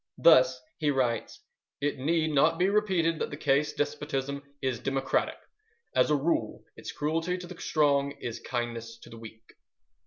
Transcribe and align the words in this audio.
Thus 0.17 0.59
he 0.79 0.89
writes: 0.89 1.41
"It 1.79 1.99
need 1.99 2.31
not 2.31 2.57
be 2.57 2.69
repeated 2.69 3.19
that 3.19 3.29
the 3.29 3.37
case 3.37 3.71
despotism 3.73 4.41
is 4.59 4.79
democratic. 4.79 5.37
As 5.95 6.09
a 6.09 6.15
rule 6.15 6.63
its 6.75 6.91
cruelty 6.91 7.37
to 7.37 7.45
the 7.45 7.61
strong 7.61 8.13
is 8.19 8.39
kindness 8.39 8.97
to 9.03 9.11
the 9.11 9.19
weak." 9.19 9.53